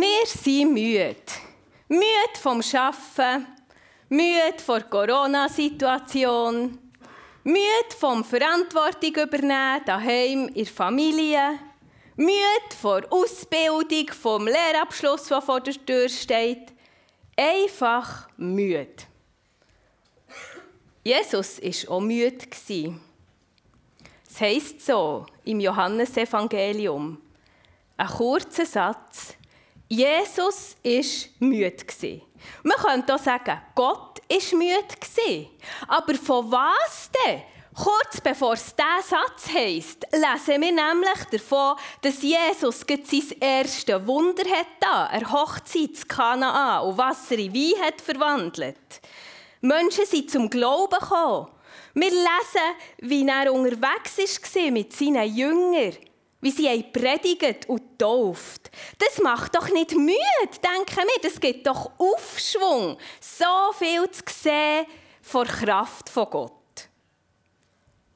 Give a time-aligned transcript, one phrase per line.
[0.00, 1.16] Wir sind müde.
[1.88, 3.46] Müde vom Arbeiten,
[4.08, 6.78] müde vor der Corona-Situation,
[7.42, 11.58] müde vom Verantwortung übernehmen, daheim in der Familie,
[12.14, 16.72] müde vor Ausbildung, vom Lehrabschluss, der vor der Tür steht.
[17.36, 19.02] Einfach müde.
[21.02, 22.46] Jesus war auch müde.
[24.30, 27.20] Es heisst so im Johannesevangelium,
[27.96, 29.34] ein kurzer Satz,
[29.88, 32.20] Jesus war müde.
[32.62, 35.48] Man könnte auch sagen, Gott war müde.
[35.86, 37.42] Aber von was denn?
[37.74, 44.42] Kurz bevor es diesen Satz heisst, lesen wir nämlich davon, dass Jesus sein erstes Wunder
[44.50, 49.00] hat er Hochzeit zu Kanaan und Wasser in Wein hat verwandelt.
[49.60, 51.48] Menschen sind zum Glauben gekommen.
[51.94, 55.96] Wir lesen, wie er unterwegs war mit seinen Jüngern
[56.40, 58.70] wie sie predigt und tauft.
[58.98, 60.16] Das macht doch nicht müde,
[60.62, 61.22] denken wir.
[61.22, 64.86] Das gibt doch Aufschwung, so viel zu sehen
[65.22, 66.52] vor Kraft von Gott.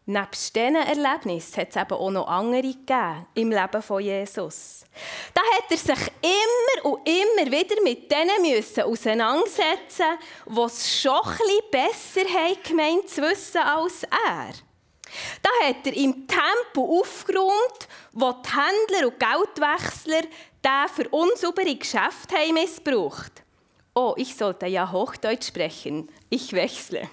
[0.04, 4.84] Neben diesen Erlebnissen hat es eben auch noch andere gegeben im Leben von Jesus.
[5.32, 11.12] Da hat er sich immer und immer wieder mit denen müssen auseinandersetzen die es schon
[11.12, 14.71] ein bisschen besser haben gemeint zu wissen als er.
[15.42, 20.22] Da hat er im Tempo aufgeräumt, wo die Händler und Geldwechsler
[20.64, 23.42] den für unsaubere Geschäfte haben missbraucht.
[23.94, 26.08] Oh, ich sollte ja Hochdeutsch sprechen.
[26.30, 27.10] Ich wechsle.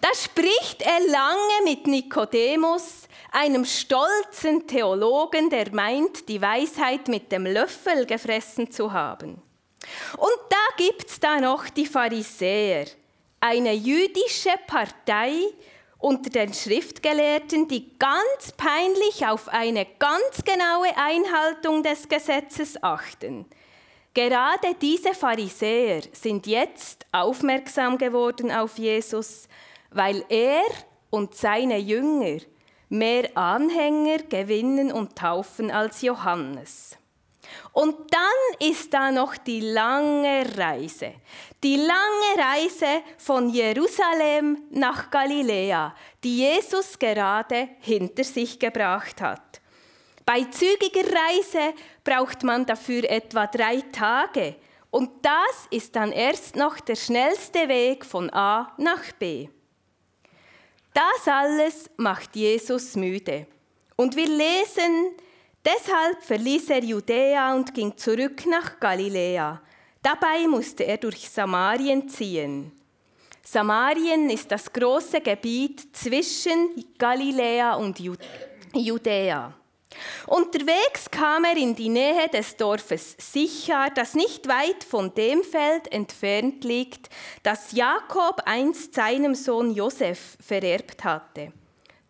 [0.00, 7.46] Da spricht er lange mit Nikodemus, einem stolzen Theologen, der meint, die Weisheit mit dem
[7.46, 9.42] Löffel gefressen zu haben.
[10.16, 12.86] Und da gibt es da noch die Pharisäer,
[13.40, 15.34] eine jüdische Partei,
[16.02, 23.46] unter den Schriftgelehrten, die ganz peinlich auf eine ganz genaue Einhaltung des Gesetzes achten.
[24.12, 29.48] Gerade diese Pharisäer sind jetzt aufmerksam geworden auf Jesus,
[29.90, 30.64] weil er
[31.08, 32.40] und seine Jünger
[32.88, 36.98] mehr Anhänger gewinnen und taufen als Johannes.
[37.72, 41.14] Und dann ist da noch die lange Reise.
[41.62, 49.60] Die lange Reise von Jerusalem nach Galiläa, die Jesus gerade hinter sich gebracht hat.
[50.24, 51.74] Bei zügiger Reise
[52.04, 54.56] braucht man dafür etwa drei Tage.
[54.90, 59.48] Und das ist dann erst noch der schnellste Weg von A nach B.
[60.92, 63.46] Das alles macht Jesus müde.
[63.96, 65.12] Und wir lesen,
[65.64, 69.60] Deshalb verließ er Judäa und ging zurück nach Galiläa.
[70.02, 72.72] Dabei musste er durch Samarien ziehen.
[73.44, 78.00] Samarien ist das große Gebiet zwischen Galiläa und
[78.74, 79.54] Judäa.
[80.26, 85.92] Unterwegs kam er in die Nähe des Dorfes Sichar, das nicht weit von dem Feld
[85.92, 87.08] entfernt liegt,
[87.42, 91.52] das Jakob einst seinem Sohn Josef vererbt hatte.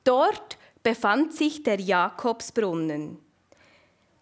[0.05, 3.22] Dort befand sich der Jakobsbrunnen.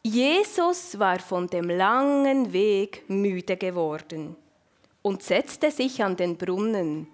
[0.03, 4.35] Jesus war von dem langen Weg müde geworden
[5.03, 7.07] und setzte sich an den Brunnen.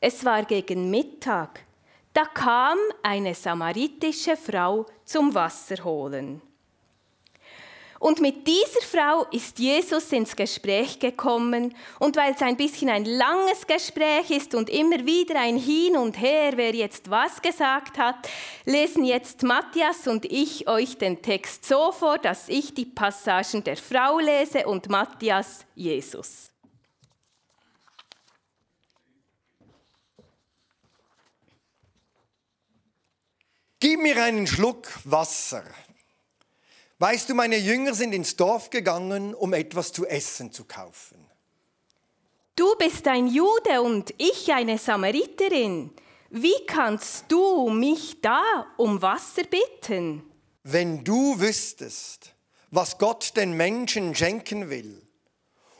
[0.00, 1.66] Es war gegen Mittag.
[2.12, 6.40] Da kam eine samaritische Frau zum Wasser holen.
[8.00, 11.74] Und mit dieser Frau ist Jesus ins Gespräch gekommen.
[11.98, 16.18] Und weil es ein bisschen ein langes Gespräch ist und immer wieder ein Hin und
[16.18, 18.16] Her, wer jetzt was gesagt hat,
[18.64, 23.76] lesen jetzt Matthias und ich euch den Text so vor, dass ich die Passagen der
[23.76, 26.50] Frau lese und Matthias Jesus.
[33.78, 35.64] Gib mir einen Schluck Wasser.
[37.00, 41.16] Weißt du, meine Jünger sind ins Dorf gegangen, um etwas zu essen zu kaufen.
[42.56, 45.92] Du bist ein Jude und ich eine Samariterin.
[46.28, 48.42] Wie kannst du mich da
[48.76, 50.22] um Wasser bitten?
[50.62, 52.34] Wenn du wüsstest,
[52.70, 55.00] was Gott den Menschen schenken will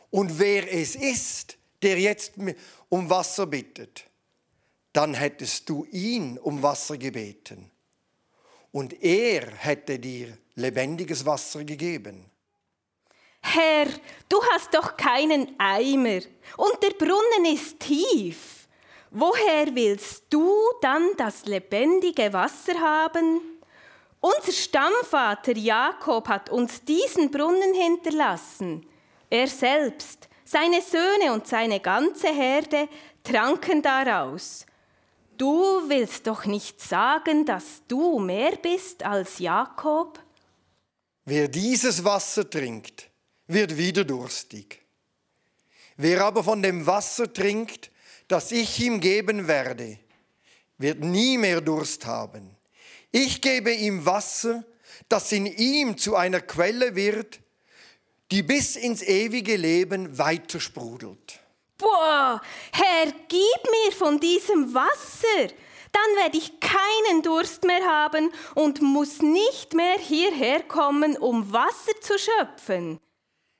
[0.09, 2.33] und wer es ist, der jetzt
[2.89, 4.07] um Wasser bittet,
[4.95, 7.71] dann hättest du ihn um Wasser gebeten
[8.73, 12.31] und er hätte dir lebendiges Wasser gegeben.
[13.43, 13.87] Herr,
[14.29, 16.21] du hast doch keinen Eimer
[16.57, 18.69] und der Brunnen ist tief.
[19.11, 23.41] Woher willst du dann das lebendige Wasser haben?
[24.21, 28.87] Unser Stammvater Jakob hat uns diesen Brunnen hinterlassen.
[29.31, 32.89] Er selbst, seine Söhne und seine ganze Herde
[33.25, 34.67] tranken daraus.
[35.41, 40.23] Du willst doch nicht sagen, dass du mehr bist als Jakob?
[41.25, 43.09] Wer dieses Wasser trinkt,
[43.47, 44.83] wird wieder durstig.
[45.97, 47.91] Wer aber von dem Wasser trinkt,
[48.29, 49.99] das ich ihm geben werde,
[50.77, 52.55] wird nie mehr Durst haben.
[53.11, 54.63] Ich gebe ihm Wasser,
[55.09, 57.41] das in ihm zu einer Quelle wird,
[58.31, 61.40] die bis ins ewige Leben weiter sprudelt.
[61.81, 62.41] Boah,
[62.73, 63.41] Herr, gib
[63.71, 65.55] mir von diesem Wasser.
[65.93, 71.99] Dann werde ich keinen Durst mehr haben und muss nicht mehr hierher kommen, um Wasser
[72.01, 73.01] zu schöpfen.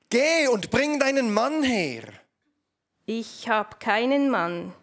[0.09, 2.03] Geh und bring deinen Mann her.
[3.05, 4.73] Ich habe keinen Mann.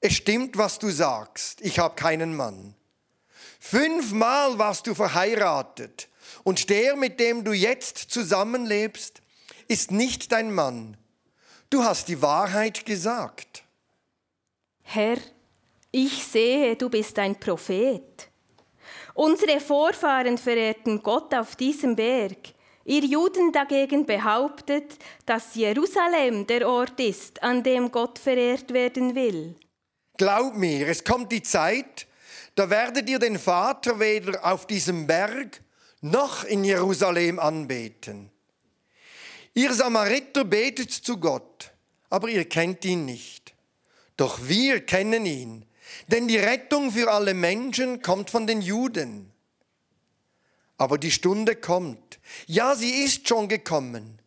[0.00, 1.60] Es stimmt, was du sagst.
[1.62, 2.74] Ich habe keinen Mann.
[3.58, 6.08] Fünfmal warst du verheiratet
[6.42, 9.22] und der, mit dem du jetzt zusammenlebst,
[9.68, 10.96] ist nicht dein Mann.
[11.74, 13.64] Du hast die Wahrheit gesagt.
[14.84, 15.16] Herr,
[15.90, 18.28] ich sehe, du bist ein Prophet.
[19.12, 22.36] Unsere Vorfahren verehrten Gott auf diesem Berg.
[22.84, 29.56] Ihr Juden dagegen behauptet, dass Jerusalem der Ort ist, an dem Gott verehrt werden will.
[30.16, 32.06] Glaub mir, es kommt die Zeit,
[32.54, 35.60] da werdet ihr den Vater weder auf diesem Berg
[36.02, 38.30] noch in Jerusalem anbeten.
[39.54, 41.72] Ihr Samariter betet zu Gott,
[42.10, 43.54] aber ihr kennt ihn nicht.
[44.16, 45.64] Doch wir kennen ihn,
[46.08, 49.32] denn die Rettung für alle Menschen kommt von den Juden.
[50.76, 54.20] Aber die Stunde kommt, ja, sie ist schon gekommen.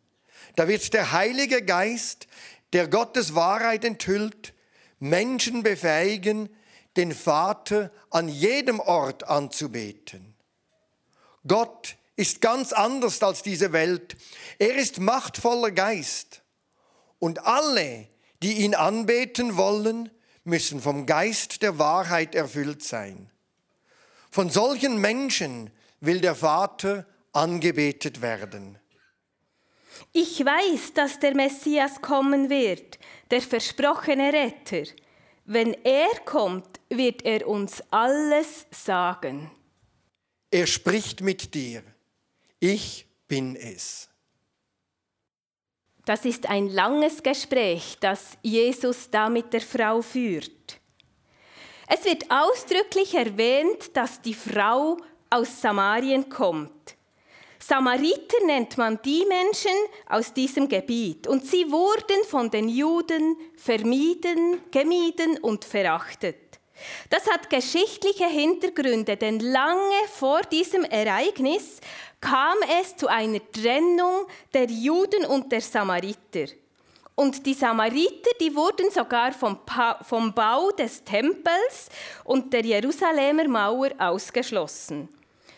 [0.56, 2.26] Da wird der Heilige Geist,
[2.72, 4.54] der Gottes Wahrheit enthüllt,
[4.98, 6.48] Menschen befähigen,
[6.96, 10.34] den Vater an jedem Ort anzubeten.
[11.46, 14.16] Gott ist ganz anders als diese Welt.
[14.58, 16.42] Er ist machtvoller Geist.
[17.20, 18.08] Und alle,
[18.42, 20.10] die ihn anbeten wollen,
[20.42, 23.30] müssen vom Geist der Wahrheit erfüllt sein.
[24.30, 25.70] Von solchen Menschen
[26.00, 28.78] will der Vater angebetet werden.
[30.12, 32.98] Ich weiß, dass der Messias kommen wird,
[33.30, 34.90] der versprochene Retter.
[35.44, 39.52] Wenn er kommt, wird er uns alles sagen.
[40.50, 41.82] Er spricht mit dir.
[42.60, 44.08] Ich bin es.
[46.04, 50.80] Das ist ein langes Gespräch, das Jesus da mit der Frau führt.
[51.86, 54.96] Es wird ausdrücklich erwähnt, dass die Frau
[55.30, 56.96] aus Samarien kommt.
[57.58, 59.76] Samariter nennt man die Menschen
[60.08, 66.47] aus diesem Gebiet und sie wurden von den Juden vermieden, gemieden und verachtet.
[67.10, 71.80] Das hat geschichtliche Hintergründe, denn lange vor diesem Ereignis
[72.20, 76.46] kam es zu einer Trennung der Juden und der Samariter.
[77.14, 81.88] Und die Samariter, die wurden sogar vom, pa vom Bau des Tempels
[82.22, 85.08] und der Jerusalemer Mauer ausgeschlossen.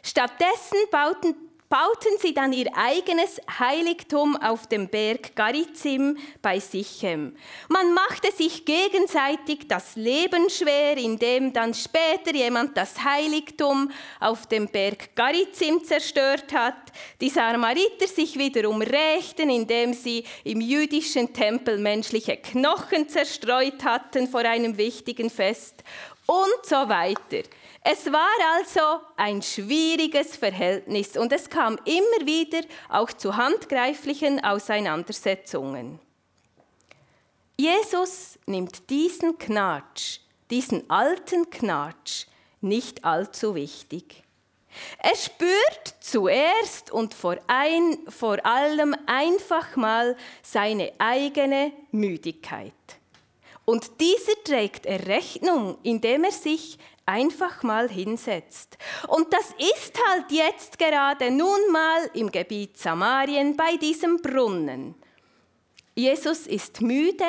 [0.03, 7.37] Stattdessen bauten bauten sie dann ihr eigenes Heiligtum auf dem Berg Garizim bei Sichem.
[7.69, 14.67] Man machte sich gegenseitig das Leben schwer, indem dann später jemand das Heiligtum auf dem
[14.67, 16.91] Berg Garizim zerstört hat.
[17.21, 24.41] Die Samariter sich wiederum rächten, indem sie im jüdischen Tempel menschliche Knochen zerstreut hatten vor
[24.41, 25.85] einem wichtigen Fest
[26.31, 27.49] und so weiter.
[27.83, 35.99] Es war also ein schwieriges Verhältnis und es kam immer wieder auch zu handgreiflichen Auseinandersetzungen.
[37.57, 40.21] Jesus nimmt diesen Knatsch,
[40.51, 42.27] diesen alten Knatsch,
[42.61, 44.23] nicht allzu wichtig.
[44.99, 53.00] Er spürt zuerst und vor, ein, vor allem einfach mal seine eigene Müdigkeit.
[53.65, 58.79] Und dieser trägt er Rechnung, indem er sich einfach mal hinsetzt.
[59.09, 64.95] Und das ist halt jetzt gerade nun mal im Gebiet Samarien bei diesem Brunnen.
[65.95, 67.25] Jesus ist müde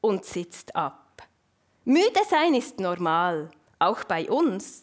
[0.00, 1.22] und sitzt ab.
[1.84, 4.82] Müde sein ist normal, auch bei uns.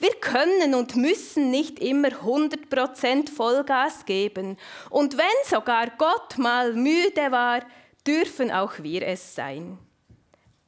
[0.00, 4.56] Wir können und müssen nicht immer 100% Vollgas geben.
[4.90, 7.60] Und wenn sogar Gott mal müde war,
[8.06, 9.78] dürfen auch wir es sein.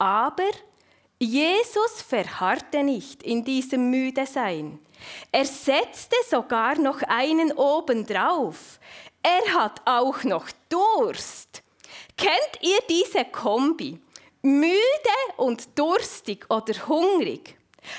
[0.00, 0.48] Aber
[1.18, 4.78] Jesus verharrte nicht in diesem Müdesein.
[5.30, 8.80] Er setzte sogar noch einen obendrauf.
[9.22, 11.62] Er hat auch noch Durst.
[12.16, 14.00] Kennt ihr diese Kombi?
[14.40, 14.78] Müde
[15.36, 17.58] und durstig oder hungrig?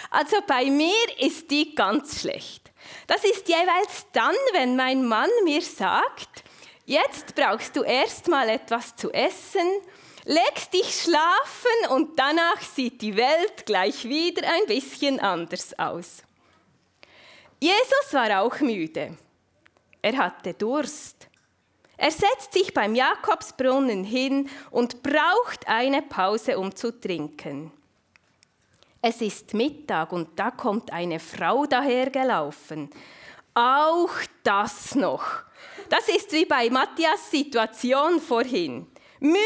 [0.10, 2.72] Also bei mir ist die ganz schlecht.
[3.05, 6.43] Das ist jeweils dann, wenn mein Mann mir sagt,
[6.86, 9.67] jetzt brauchst du erst mal etwas zu essen
[10.25, 16.24] legst dich schlafen und danach sieht die Welt gleich wieder ein bisschen anders aus.
[17.60, 19.18] Jesus war auch müde.
[20.01, 21.28] Er hatte Durst.
[21.96, 27.72] Er setzt sich beim Jakobsbrunnen hin und braucht eine Pause, um zu trinken.
[29.04, 32.90] Es ist Mittag und da kommt eine Frau dahergelaufen.
[33.54, 34.10] Auch
[34.44, 35.24] das noch.
[35.90, 38.88] Das ist wie bei Matthias Situation vorhin.
[39.20, 39.38] Müde,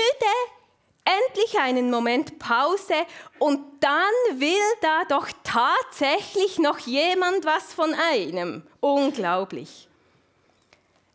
[1.05, 3.05] endlich einen Moment Pause
[3.39, 8.63] und dann will da doch tatsächlich noch jemand was von einem.
[8.81, 9.87] Unglaublich.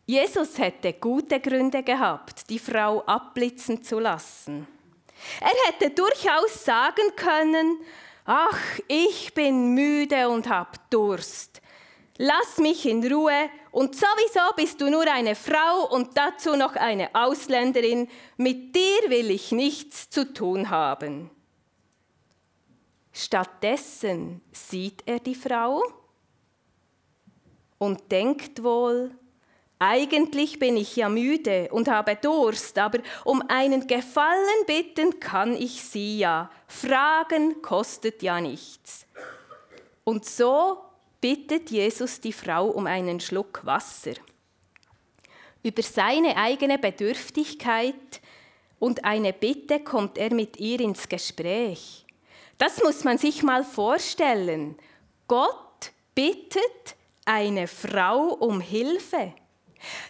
[0.06, 4.66] Jesus hätte gute Gründe gehabt, die Frau abblitzen zu lassen.
[5.40, 7.78] Er hätte durchaus sagen können,
[8.24, 11.59] ach, ich bin müde und hab Durst.
[12.22, 17.14] Lass mich in Ruhe und sowieso bist du nur eine Frau und dazu noch eine
[17.14, 21.30] Ausländerin, mit dir will ich nichts zu tun haben.
[23.10, 25.82] Stattdessen sieht er die Frau
[27.78, 29.12] und denkt wohl,
[29.78, 35.82] eigentlich bin ich ja müde und habe Durst, aber um einen Gefallen bitten kann ich
[35.82, 36.50] sie ja.
[36.66, 39.06] Fragen kostet ja nichts.
[40.04, 40.89] Und so
[41.20, 44.14] bittet Jesus die Frau um einen Schluck Wasser.
[45.62, 48.20] Über seine eigene Bedürftigkeit
[48.78, 52.06] und eine Bitte kommt er mit ihr ins Gespräch.
[52.56, 54.76] Das muss man sich mal vorstellen.
[55.28, 59.34] Gott bittet eine Frau um Hilfe.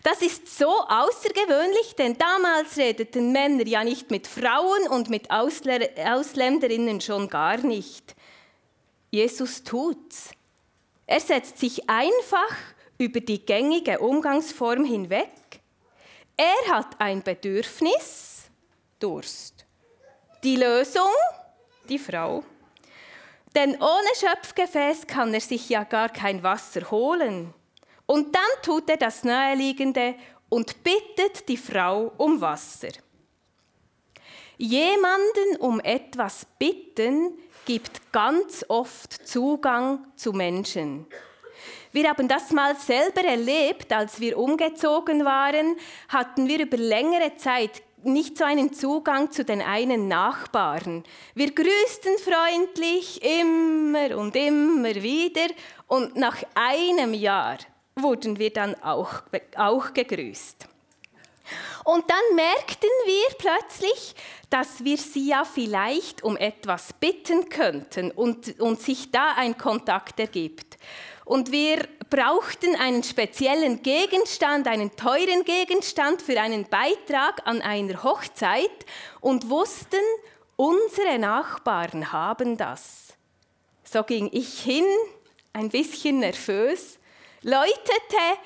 [0.02, 7.00] Das ist so außergewöhnlich, denn damals redeten Männer ja nicht mit Frauen und mit Ausländerinnen
[7.00, 8.16] schon gar nicht.
[9.10, 10.30] Jesus tut's.
[11.10, 12.56] Er setzt sich einfach
[12.96, 15.32] über die gängige Umgangsform hinweg.
[16.36, 18.44] Er hat ein Bedürfnis,
[19.00, 19.66] Durst.
[20.44, 21.10] Die Lösung,
[21.88, 22.44] die Frau.
[23.56, 27.54] Denn ohne Schöpfgefäß kann er sich ja gar kein Wasser holen.
[28.06, 30.14] Und dann tut er das Naheliegende
[30.48, 32.92] und bittet die Frau um Wasser.
[34.58, 41.06] Jemanden um etwas bitten gibt ganz oft Zugang zu Menschen.
[41.92, 45.76] Wir haben das mal selber erlebt, als wir umgezogen waren,
[46.08, 51.04] hatten wir über längere Zeit nicht so einen Zugang zu den einen Nachbarn.
[51.34, 55.48] Wir grüßten freundlich immer und immer wieder
[55.86, 57.58] und nach einem Jahr
[57.96, 59.22] wurden wir dann auch,
[59.56, 60.66] auch gegrüßt.
[61.84, 64.14] Und dann merkten wir plötzlich,
[64.50, 70.20] dass wir sie ja vielleicht um etwas bitten könnten und, und sich da ein Kontakt
[70.20, 70.76] ergibt.
[71.24, 78.84] Und wir brauchten einen speziellen Gegenstand, einen teuren Gegenstand für einen Beitrag an einer Hochzeit
[79.20, 80.00] und wussten,
[80.56, 83.14] unsere Nachbarn haben das.
[83.84, 84.84] So ging ich hin,
[85.52, 86.98] ein bisschen nervös,
[87.42, 88.38] läutete,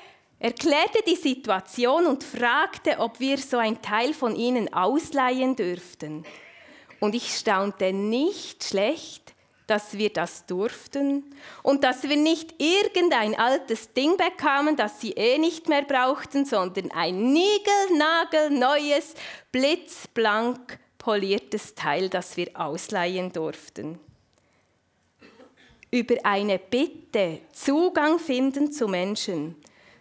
[0.45, 6.23] erklärte die Situation und fragte, ob wir so ein Teil von ihnen ausleihen dürften.
[6.99, 9.33] Und ich staunte nicht schlecht,
[9.65, 11.23] dass wir das durften
[11.63, 16.91] und dass wir nicht irgendein altes Ding bekamen, das sie eh nicht mehr brauchten, sondern
[16.91, 19.15] ein niegelnagelneues,
[19.51, 23.97] blitzblank poliertes Teil, das wir ausleihen durften.
[25.89, 29.55] Über eine Bitte Zugang finden zu Menschen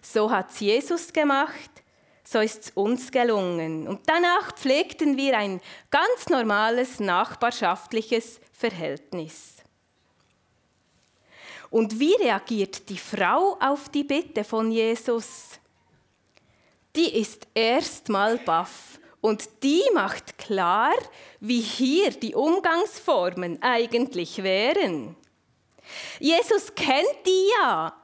[0.05, 1.71] so hat es Jesus gemacht,
[2.25, 3.89] so ist es uns gelungen.
[3.89, 9.57] Und danach pflegten wir ein ganz normales nachbarschaftliches Verhältnis.
[11.71, 15.59] Und wie reagiert die Frau auf die Bitte von Jesus?
[16.95, 20.95] Die ist erstmal baff und die macht klar,
[21.41, 25.17] wie hier die Umgangsformen eigentlich wären.
[26.21, 28.04] Jesus kennt die ja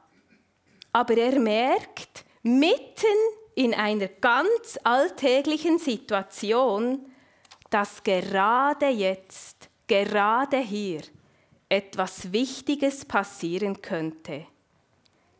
[0.91, 3.05] aber er merkt, mitten
[3.55, 7.05] in einer ganz alltäglichen Situation,
[7.69, 11.01] dass gerade jetzt, gerade hier,
[11.69, 14.45] etwas Wichtiges passieren könnte.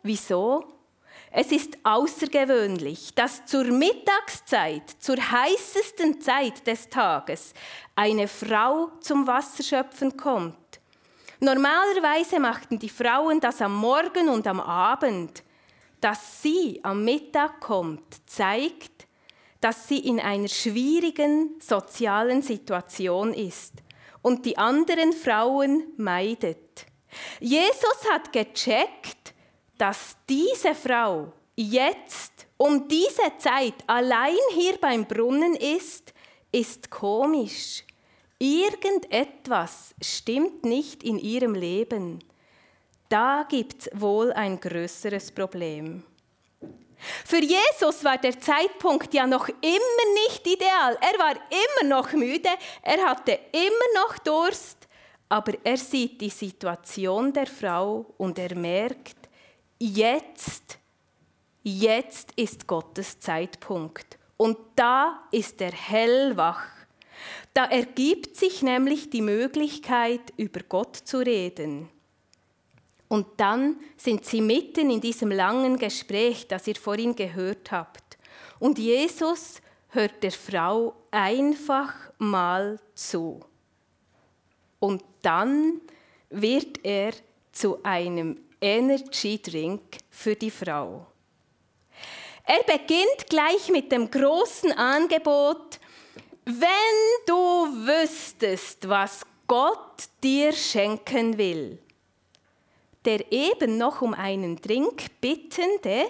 [0.03, 0.65] Wieso?
[1.29, 7.53] Es ist außergewöhnlich, dass zur Mittagszeit, zur heißesten Zeit des Tages,
[7.95, 10.70] eine Frau zum Wasserschöpfen kommt.
[11.43, 15.43] Normalerweise machten die Frauen das am Morgen und am Abend.
[15.99, 19.07] Dass sie am Mittag kommt, zeigt,
[19.59, 23.73] dass sie in einer schwierigen sozialen Situation ist
[24.21, 26.85] und die anderen Frauen meidet.
[27.39, 29.33] Jesus hat gecheckt,
[29.79, 36.13] dass diese Frau jetzt um diese Zeit allein hier beim Brunnen ist,
[36.51, 37.83] ist komisch.
[38.41, 42.23] Irgendetwas stimmt nicht in ihrem Leben.
[43.07, 46.01] Da gibt es wohl ein größeres Problem.
[47.23, 50.97] Für Jesus war der Zeitpunkt ja noch immer nicht ideal.
[51.01, 52.49] Er war immer noch müde,
[52.81, 54.87] er hatte immer noch Durst,
[55.29, 59.17] aber er sieht die Situation der Frau und er merkt,
[59.77, 60.79] jetzt,
[61.61, 64.17] jetzt ist Gottes Zeitpunkt.
[64.35, 66.80] Und da ist er hellwach.
[67.53, 71.89] Da ergibt sich nämlich die Möglichkeit, über Gott zu reden.
[73.07, 78.17] Und dann sind sie mitten in diesem langen Gespräch, das ihr vorhin gehört habt.
[78.59, 83.41] Und Jesus hört der Frau einfach mal zu.
[84.79, 85.81] Und dann
[86.29, 87.11] wird er
[87.51, 91.05] zu einem Energy Drink für die Frau.
[92.45, 95.80] Er beginnt gleich mit dem großen Angebot,
[96.59, 97.35] wenn du
[97.87, 101.79] wüsstest, was Gott dir schenken will,
[103.05, 106.05] der eben noch um einen Trink bittende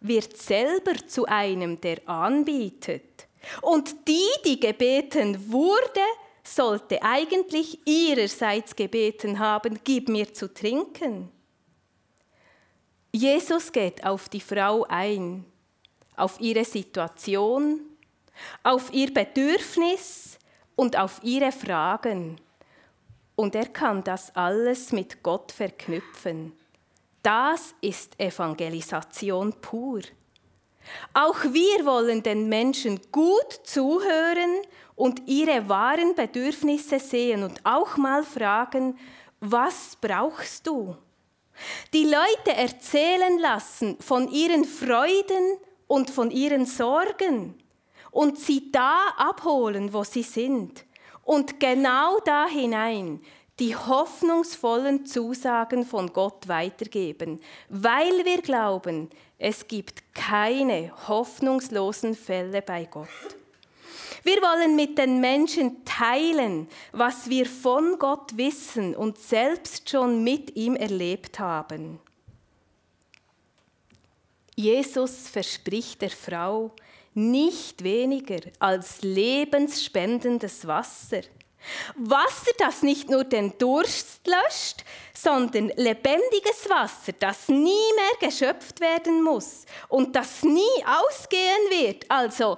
[0.00, 3.26] wird selber zu einem, der anbietet.
[3.62, 6.00] Und die, die gebeten wurde,
[6.42, 11.30] sollte eigentlich ihrerseits gebeten haben, gib mir zu trinken.
[13.12, 15.44] Jesus geht auf die Frau ein,
[16.16, 17.80] auf ihre Situation,
[18.62, 20.38] auf ihr Bedürfnis
[20.76, 22.40] und auf ihre Fragen.
[23.36, 26.52] Und er kann das alles mit Gott verknüpfen.
[27.22, 30.00] Das ist Evangelisation pur.
[31.12, 34.62] Auch wir wollen den Menschen gut zuhören
[34.96, 38.98] und ihre wahren Bedürfnisse sehen und auch mal fragen,
[39.40, 40.96] was brauchst du?
[41.92, 47.59] Die Leute erzählen lassen von ihren Freuden und von ihren Sorgen
[48.10, 50.84] und sie da abholen, wo sie sind
[51.22, 53.20] und genau da hinein
[53.60, 62.86] die hoffnungsvollen Zusagen von Gott weitergeben, weil wir glauben, es gibt keine hoffnungslosen Fälle bei
[62.86, 63.08] Gott.
[64.22, 70.56] Wir wollen mit den Menschen teilen, was wir von Gott wissen und selbst schon mit
[70.56, 72.00] ihm erlebt haben.
[74.56, 76.72] Jesus verspricht der Frau,
[77.20, 81.20] nicht weniger als lebensspendendes Wasser.
[81.94, 89.22] Wasser, das nicht nur den Durst löscht, sondern lebendiges Wasser, das nie mehr geschöpft werden
[89.22, 92.10] muss und das nie ausgehen wird.
[92.10, 92.56] Also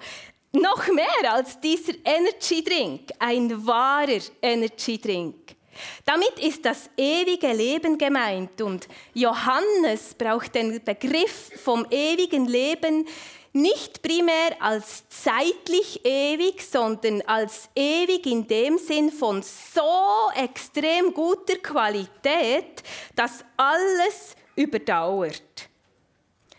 [0.53, 5.57] noch mehr als dieser Energy Drink, ein wahrer Energy Drink.
[6.05, 13.07] Damit ist das ewige Leben gemeint und Johannes braucht den Begriff vom ewigen Leben
[13.53, 21.57] nicht primär als zeitlich ewig, sondern als ewig in dem Sinn von so extrem guter
[21.57, 22.83] Qualität,
[23.15, 25.43] dass alles überdauert.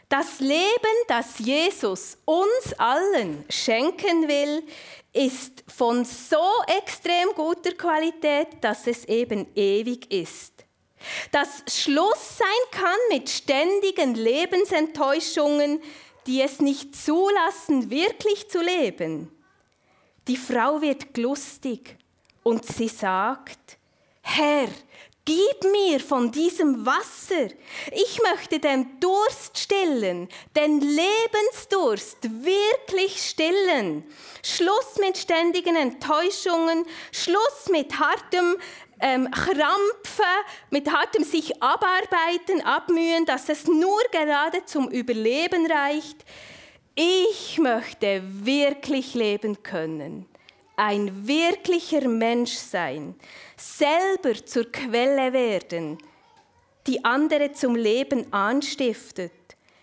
[0.08, 4.64] Das Leben, das Jesus uns allen schenken will,
[5.12, 10.54] ist von so extrem guter Qualität, dass es eben ewig ist.
[11.32, 15.82] Das Schluss sein kann mit ständigen Lebensenttäuschungen,
[16.28, 19.32] die es nicht zulassen, wirklich zu leben.
[20.28, 21.98] Die Frau wird lustig
[22.44, 23.78] und sie sagt,
[24.22, 24.70] Herr,
[25.26, 27.48] gib mir von diesem Wasser.
[27.92, 34.04] Ich möchte den Durst stillen, den Lebensdurst wirklich stillen.
[34.44, 38.58] Schluss mit ständigen Enttäuschungen, Schluss mit hartem
[39.00, 40.26] ähm, Krampfen,
[40.70, 46.26] mit hartem sich abarbeiten, abmühen, dass es nur gerade zum Überleben reicht.
[46.96, 50.28] Ich möchte wirklich leben können,
[50.84, 53.16] ein wirklicher Mensch sein,
[53.56, 55.98] selber zur Quelle werden,
[56.88, 59.32] die andere zum Leben anstiftet,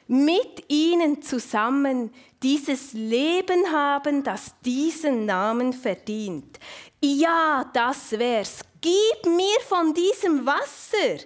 [0.06, 6.58] mit ihnen zusammen dieses Leben haben, das diesen Namen verdient.
[7.00, 11.24] Ja, das wär's gib mir von diesem Wasser.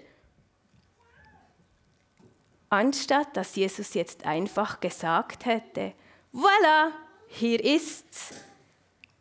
[2.69, 5.95] Anstatt dass Jesus jetzt einfach gesagt hätte,
[6.33, 6.91] voilà,
[7.27, 8.35] hier ist's,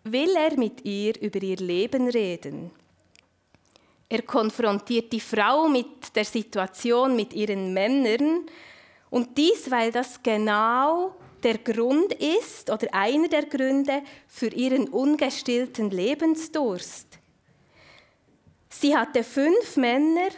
[0.04, 2.72] will er mit ihr über ihr Leben reden.
[4.10, 8.46] Er konfrontiert die Frau mit der Situation mit ihren Männern
[9.10, 15.89] und dies, weil das genau der Grund ist oder einer der Gründe für ihren ungestillten
[15.89, 17.20] Lebensdurst.
[18.70, 20.30] Sie hatte fünf Männer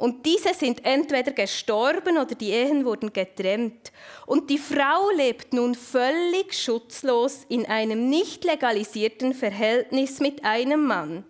[0.00, 3.92] und diese sind entweder gestorben oder die Ehen wurden getrennt.
[4.24, 11.26] Und die Frau lebt nun völlig schutzlos in einem nicht legalisierten Verhältnis mit einem Mann.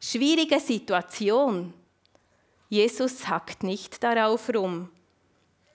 [0.00, 1.74] Schwierige Situation.
[2.70, 4.88] Jesus hackt nicht darauf rum.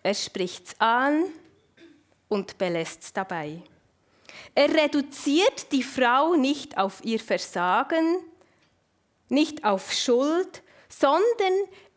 [0.02, 1.26] Er spricht's an
[2.30, 3.62] und belässt es dabei.
[4.56, 8.17] Er reduziert die Frau nicht auf ihr Versagen,
[9.30, 10.63] nicht auf Schuld,
[11.00, 11.54] sondern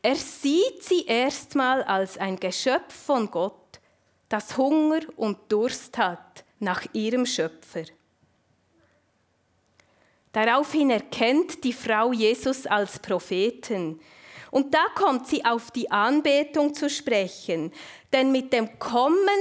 [0.07, 3.81] er sieht sie erstmal als ein Geschöpf von Gott,
[4.29, 7.83] das Hunger und Durst hat nach ihrem Schöpfer.
[10.31, 13.99] Daraufhin erkennt die Frau Jesus als Propheten.
[14.53, 17.73] Und da kommt sie auf die Anbetung zu sprechen.
[18.13, 19.41] Denn mit dem Kommen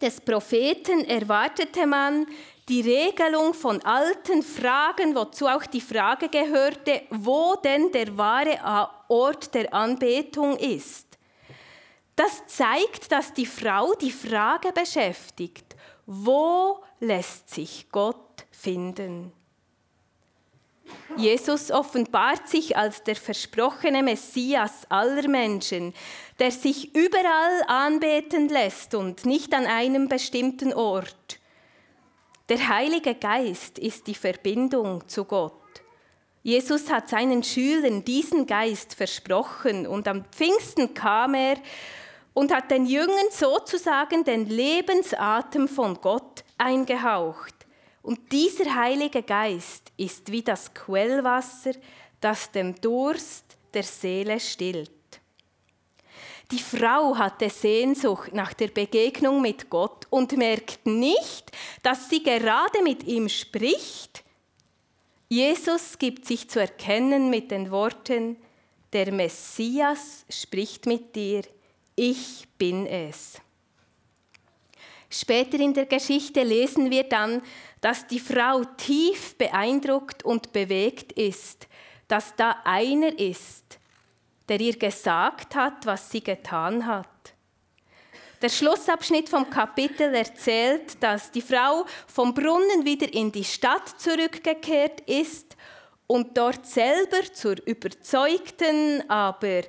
[0.00, 2.26] des Propheten erwartete man
[2.68, 8.58] die Regelung von alten Fragen, wozu auch die Frage gehörte, wo denn der wahre
[9.08, 11.06] Ort der Anbetung ist.
[12.16, 15.76] Das zeigt, dass die Frau die Frage beschäftigt,
[16.06, 19.32] wo lässt sich Gott finden?
[21.16, 25.94] Jesus offenbart sich als der versprochene Messias aller Menschen,
[26.38, 31.35] der sich überall anbeten lässt und nicht an einem bestimmten Ort.
[32.48, 35.52] Der Heilige Geist ist die Verbindung zu Gott.
[36.44, 41.56] Jesus hat seinen Schülern diesen Geist versprochen und am Pfingsten kam er
[42.34, 47.54] und hat den Jüngern sozusagen den Lebensatem von Gott eingehaucht.
[48.00, 51.72] Und dieser Heilige Geist ist wie das Quellwasser,
[52.20, 54.95] das dem Durst der Seele stillt.
[56.52, 61.50] Die Frau hatte Sehnsucht nach der Begegnung mit Gott und merkt nicht,
[61.82, 64.22] dass sie gerade mit ihm spricht.
[65.28, 68.36] Jesus gibt sich zu erkennen mit den Worten,
[68.92, 71.42] der Messias spricht mit dir,
[71.96, 73.40] ich bin es.
[75.10, 77.42] Später in der Geschichte lesen wir dann,
[77.80, 81.66] dass die Frau tief beeindruckt und bewegt ist,
[82.06, 83.78] dass da einer ist,
[84.48, 87.06] der ihr gesagt hat, was sie getan hat.
[88.42, 95.00] Der Schlussabschnitt vom Kapitel erzählt, dass die Frau vom Brunnen wieder in die Stadt zurückgekehrt
[95.02, 95.56] ist
[96.06, 99.62] und dort selber zur überzeugten, aber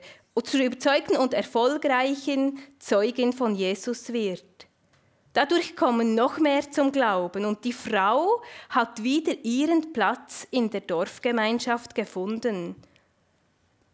[0.43, 4.43] zur überzeugten und erfolgreichen Zeugin von Jesus wird.
[5.33, 10.81] Dadurch kommen noch mehr zum Glauben und die Frau hat wieder ihren Platz in der
[10.81, 12.75] Dorfgemeinschaft gefunden.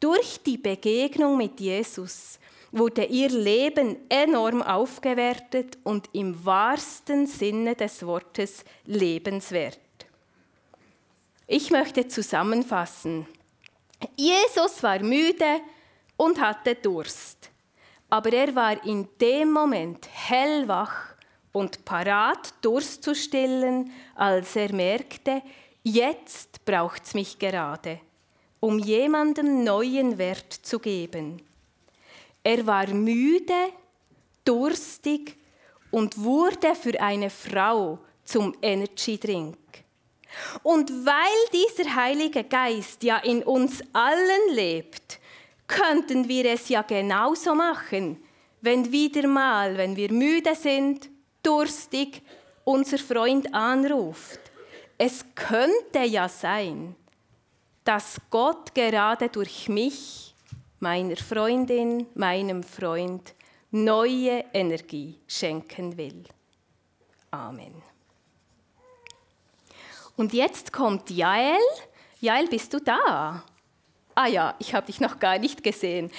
[0.03, 2.37] Durch die Begegnung mit Jesus
[2.73, 9.79] wurde ihr Leben enorm aufgewertet und im wahrsten Sinne des Wortes lebenswert.
[11.47, 13.25] Ich möchte zusammenfassen.
[14.17, 15.61] Jesus war müde
[16.17, 17.49] und hatte Durst,
[18.09, 21.15] aber er war in dem Moment hellwach
[21.53, 25.41] und parat Durst zu stillen, als er merkte,
[25.81, 28.01] jetzt braucht es mich gerade,
[28.63, 31.41] um jemandem neuen Wert zu geben.
[32.43, 33.73] Er war müde,
[34.45, 35.35] durstig
[35.91, 39.57] und wurde für eine Frau zum Energy Drink.
[40.63, 45.19] Und weil dieser Heilige Geist ja in uns allen lebt,
[45.67, 48.23] könnten wir es ja genauso machen,
[48.61, 51.09] wenn wieder mal, wenn wir müde sind
[51.43, 52.21] durstig
[52.63, 54.39] unser Freund anruft.
[54.97, 56.95] Es könnte ja sein,
[57.83, 60.35] dass Gott gerade durch mich,
[60.79, 63.33] meiner Freundin, meinem Freund,
[63.71, 66.23] neue Energie schenken will.
[67.31, 67.81] Amen.
[70.15, 71.57] Und jetzt kommt Jael.
[72.21, 73.43] Jael, bist du da?
[74.15, 76.11] Ah ja, ich habe dich noch gar nicht gesehen.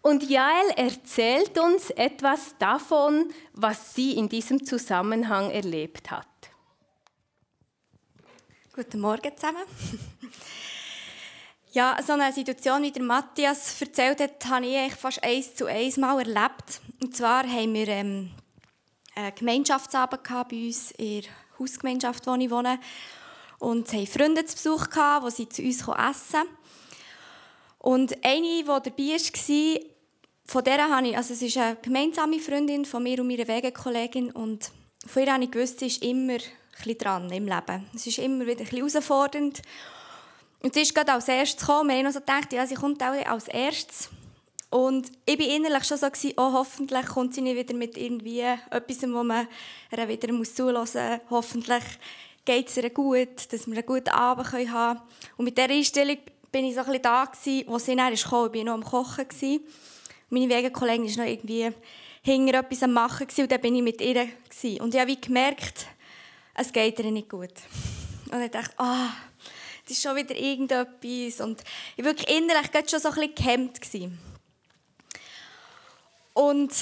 [0.00, 6.26] Und Jael erzählt uns etwas davon, was sie in diesem Zusammenhang erlebt hat.
[8.74, 9.62] Guten Morgen zusammen.
[11.74, 15.64] Ja, so eine Situation, wie der Matthias erzählt hat, habe ich eigentlich fast eins zu
[15.64, 16.82] eins mal erlebt.
[17.00, 18.30] Und zwar haben wir ähm,
[19.14, 22.78] einen Gemeinschaftsabend bei uns in der Hausgemeinschaft, wo ich wohne.
[23.58, 26.42] Und haben Freunde zu Besuch, die sie zu uns essen
[27.78, 29.80] Und eine, die dabei war,
[30.44, 34.30] von der habe ich, also es ist eine gemeinsame Freundin von mir und meiner Wegekollegin
[34.30, 34.70] und
[35.06, 37.88] von ihr habe ich gewusst, sie ist immer ein dran im Leben.
[37.94, 39.62] Es ist immer wieder ein herausfordernd.
[40.62, 41.90] Und sie ist gerade als erstes gekommen.
[41.90, 44.08] Wir haben so gedacht, ja, sie kommt auch als erstes.
[44.70, 49.02] Und ich war innerlich schon so, oh, hoffentlich kommt sie nicht wieder mit irgendwie etwas,
[49.02, 49.46] wo man
[49.90, 50.94] wieder zuhören muss.
[51.28, 51.82] Hoffentlich
[52.44, 55.00] geht es ihr gut, dass wir einen guten Abend haben können.
[55.36, 56.16] Und mit dieser Einstellung
[56.50, 57.28] bin ich so ein bisschen da,
[57.66, 58.54] wo sie dann kam.
[58.54, 59.28] Ich war noch am Kochen.
[59.28, 59.60] Gewesen.
[60.30, 61.70] Meine Wegekollegin war noch irgendwie
[62.22, 64.28] hinter etwas am Machen und dann bin ich mit ihr.
[64.80, 65.86] Und ich habe gemerkt,
[66.54, 67.52] es geht ihr nicht gut.
[68.30, 69.31] Und ich dachte, ah, oh,
[69.84, 71.44] das ist schon wieder irgendetwas.
[71.44, 71.62] Und
[71.96, 73.80] ich war wirklich innerlich schon so ein bisschen gehemmt.
[73.80, 74.18] Gewesen.
[76.34, 76.72] Und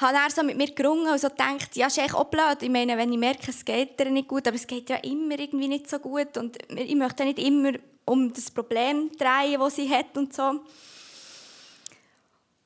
[0.00, 2.62] habe er so mit mir gerungen und so gedacht, ja, ist eigentlich auch blöd.
[2.62, 5.38] Ich meine, wenn ich merke, es geht dir nicht gut, aber es geht ja immer
[5.38, 7.72] irgendwie nicht so gut und ich möchte nicht immer
[8.04, 10.60] um das Problem drehen, das sie hat und so.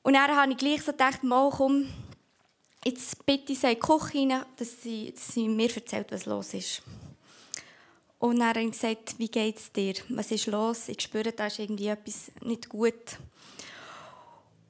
[0.03, 1.87] Und dann habe ich gleich so gedacht, mal komm,
[2.85, 6.83] jetzt bitte sie in die Küche dass sie, dass sie mir erzählt, was los ist.
[8.23, 9.95] Und dann habe ich gesagt, wie geht es dir?
[10.07, 10.87] Was ist los?
[10.87, 13.17] Ich spüre, da ist irgendwie etwas nicht gut.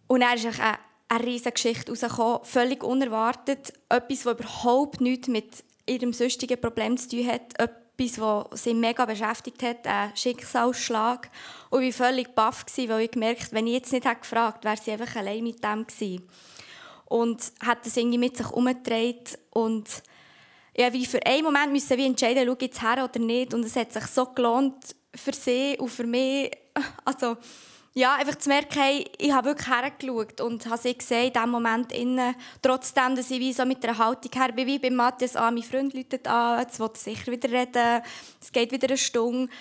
[0.07, 3.71] Und dann ist eine, eine riesige Geschichte rausgekommen, völlig unerwartet.
[3.89, 7.59] Etwas, das überhaupt nichts mit ihrem sonstigen Problem zu tun hat.
[7.59, 11.29] Etwas, was sie mega beschäftigt hat, ein Schicksalsschlag.
[11.69, 14.83] Und ich war völlig baff, weil ich gemerkt wenn ich jetzt nicht gefragt hätte, wäre
[14.83, 16.27] sie einfach allein mit dem gewesen.
[17.05, 20.01] Und hat das irgendwie mit sich umgedreht und
[20.75, 23.53] ja, wie für einen Moment müssen wir entscheiden, schaue jetzt her oder nicht.
[23.53, 26.51] Und es hat sich so gelohnt für sie und für mich.
[27.05, 27.38] Also,
[27.95, 31.49] ja, einfach zu merken, hey, ich habe wirklich hergeschaut und habe sie gesehen in diesem
[31.51, 35.36] Moment innen, trotzdem, dass ich wie so mit einer Haltung her bin, wie bei Matthias
[35.36, 38.01] an, ah, mein Freund läutet an, jetzt will er sicher wieder reden,
[38.41, 39.53] es geht wieder eine Stunde,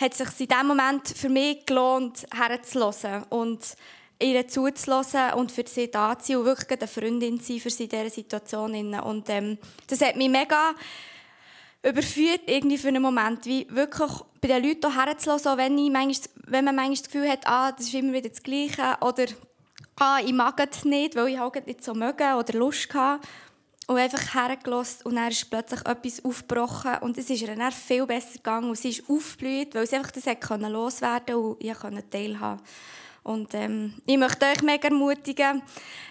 [0.00, 3.74] hat sich in diesem Moment für mich gelohnt, herzuhören und
[4.20, 7.70] ihr zuzulassen und für sie da zu sein und wirklich eine Freundin zu sein für
[7.70, 8.94] sie in dieser Situation.
[9.00, 10.74] Und ähm, das hat mich mega
[11.82, 16.64] überführt irgendwie für einen Moment, wie wirklich bei den Leuten herzulassen, wenn, ich manchmal, wenn
[16.64, 19.26] man manchmal das Gefühl hat, ah, das ist immer wieder das Gleiche oder
[19.96, 23.26] ah, ich mag es nicht, weil ich halt nicht so möge oder Lust hatte.
[23.86, 28.06] Und einfach hergelassen und dann ist plötzlich etwas aufgebrochen und es ist ihr dann viel
[28.06, 32.08] besser gegangen und sie ist aufgeblüht, weil sie einfach das loswerden konnte und ich konnte
[32.08, 32.60] teilhaben.
[33.22, 35.62] Und ähm, ich möchte euch mega ermutigen,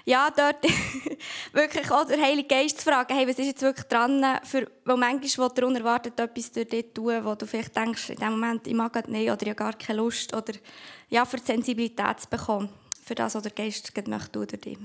[0.06, 0.63] ja, dort
[1.54, 4.98] wirklich auch der Heilige Geist zu fragen, hey, was ist jetzt wirklich dran, für, weil
[4.98, 8.67] manchmal will er unerwartet etwas durch dich tun, wo du vielleicht denkst, in dem Moment,
[8.67, 10.54] ich mag nicht oder ich habe gar keine Lust oder
[11.10, 12.69] ja, für die Sensibilität zu bekommen,
[13.04, 14.78] für das, was der Geist möchte durch dich.